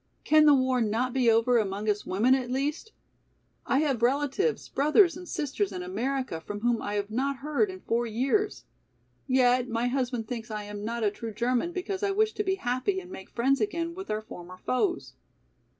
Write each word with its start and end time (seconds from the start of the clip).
Can 0.23 0.47
the 0.47 0.55
war 0.55 0.81
not 0.81 1.13
be 1.13 1.29
over 1.29 1.59
among 1.59 1.87
us 1.87 2.07
women 2.07 2.33
at 2.33 2.49
least? 2.49 2.91
I 3.67 3.81
have 3.81 4.01
relatives, 4.01 4.67
brothers 4.67 5.15
and 5.15 5.29
sisters 5.29 5.71
in 5.71 5.83
America 5.83 6.41
from 6.41 6.61
whom 6.61 6.81
I 6.81 6.95
have 6.95 7.11
not 7.11 7.35
heard 7.45 7.69
in 7.69 7.81
four 7.81 8.07
years. 8.07 8.65
Yet 9.27 9.69
my 9.69 9.89
husband 9.89 10.27
thinks 10.27 10.49
I 10.49 10.63
am 10.63 10.83
not 10.83 11.03
a 11.03 11.11
true 11.11 11.31
German 11.35 11.71
because 11.71 12.01
I 12.01 12.09
wish 12.09 12.33
to 12.33 12.43
be 12.43 12.55
happy 12.55 12.99
and 12.99 13.11
make 13.11 13.29
friends 13.29 13.61
again 13.61 13.93
with 13.93 14.09
our 14.09 14.21
former 14.21 14.57
foes." 14.57 15.13